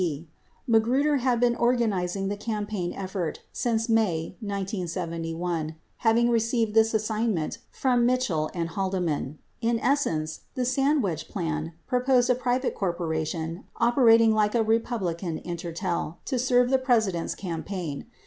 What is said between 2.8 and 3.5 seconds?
effort